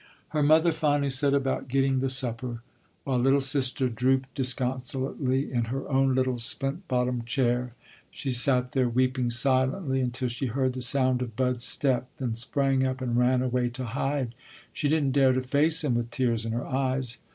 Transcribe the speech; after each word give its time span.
Her 0.29 0.41
mother 0.41 0.71
finally 0.71 1.11
set 1.11 1.35
about 1.35 1.67
getting 1.67 1.99
the 1.99 2.09
supper, 2.09 2.63
while 3.03 3.19
"little 3.19 3.39
sister" 3.39 3.87
drooped 3.87 4.33
disconsolately 4.33 5.51
in 5.53 5.65
her 5.65 5.87
own 5.87 6.15
little 6.15 6.37
splint 6.37 6.87
bottomed 6.87 7.27
chair. 7.27 7.75
She 8.09 8.31
sat 8.31 8.71
there 8.71 8.89
weeping 8.89 9.29
silently 9.29 10.01
until 10.01 10.27
she 10.29 10.47
heard 10.47 10.73
the 10.73 10.81
sound 10.81 11.21
of 11.21 11.35
Bud's 11.35 11.65
step, 11.65 12.09
then 12.17 12.33
sprang 12.33 12.83
up 12.83 12.99
and 12.99 13.15
ran 13.15 13.43
away 13.43 13.69
to 13.69 13.85
hide. 13.85 14.33
She 14.73 14.89
didn't 14.89 15.11
dare 15.11 15.33
to 15.33 15.41
face 15.43 15.83
him 15.83 15.93
with 15.93 16.09
tears 16.09 16.47
in 16.47 16.51
her 16.53 16.65
eyes. 16.65 17.19